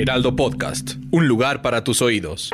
[0.00, 2.52] Heraldo Podcast, un lugar para tus oídos.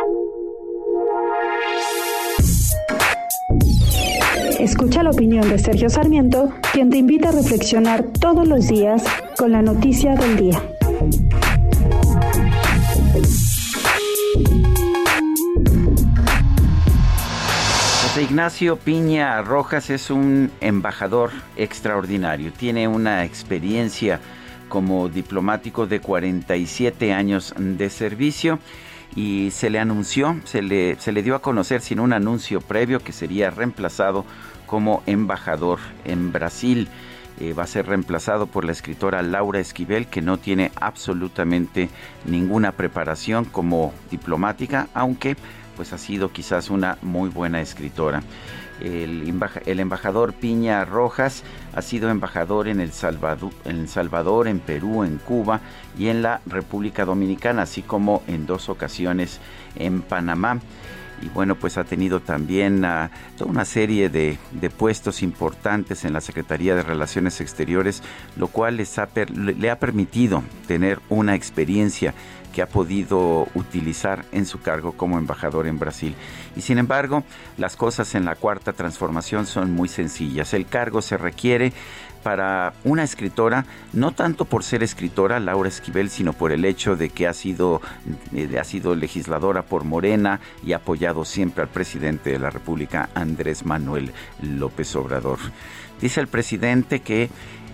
[4.59, 9.05] Escucha la opinión de Sergio Sarmiento, quien te invita a reflexionar todos los días
[9.37, 10.63] con la noticia del día.
[18.05, 22.53] José Ignacio Piña Rojas es un embajador extraordinario.
[22.55, 24.19] Tiene una experiencia
[24.69, 28.59] como diplomático de 47 años de servicio
[29.17, 33.01] y se le anunció, se le, se le dio a conocer sin un anuncio previo
[33.01, 34.25] que sería reemplazado
[34.67, 36.89] como embajador en Brasil.
[37.41, 41.89] Eh, va a ser reemplazado por la escritora Laura Esquivel, que no tiene absolutamente
[42.25, 45.37] ninguna preparación como diplomática, aunque
[45.77, 48.23] pues ha sido quizás una muy buena escritora.
[48.81, 49.33] El,
[49.67, 51.45] embajador Piña Rojas
[51.75, 55.61] ha sido embajador en el, Salvador, en Salvador, en Perú, en Cuba
[55.97, 59.41] y en la República Dominicana, así como en dos ocasiones
[59.77, 60.61] en Panamá
[61.25, 64.39] y bueno, pues ha tenido también ah, toda una serie de,
[64.77, 68.03] puestos importantes en la Secretaría de Relaciones Exteriores,
[68.37, 68.95] lo cual les
[69.35, 72.15] le ha permitido tener una experiencia
[72.55, 76.15] que ha podido utilizar en su cargo como embajador en Brasil.
[76.55, 77.25] Y sin embargo,
[77.59, 80.55] las cosas en la cuarta transformación son muy sencillas.
[80.55, 81.73] El cargo se requiere
[82.25, 87.11] para una escritora, no tanto por ser escritora, Laura Esquivel, sino por el hecho de
[87.11, 87.83] que ha sido,
[88.35, 93.11] eh, ha sido legisladora por Morena y ha apoyado siempre al presidente de la República,
[93.15, 95.39] Andrés Manuel López Obrador.
[96.01, 97.29] Dice el presidente que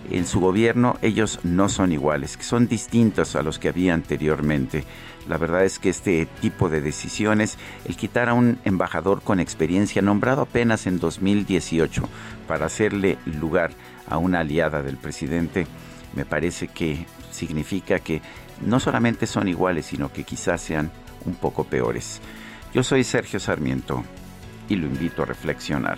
[0.09, 4.83] en su gobierno ellos no son iguales, son distintos a los que había anteriormente.
[5.27, 10.01] La verdad es que este tipo de decisiones, el quitar a un embajador con experiencia
[10.01, 12.03] nombrado apenas en 2018
[12.47, 13.71] para hacerle lugar
[14.07, 15.67] a una aliada del presidente,
[16.15, 18.21] me parece que significa que
[18.65, 20.91] no solamente son iguales, sino que quizás sean
[21.25, 22.19] un poco peores.
[22.73, 24.03] Yo soy Sergio Sarmiento
[24.69, 25.97] y lo invito a reflexionar.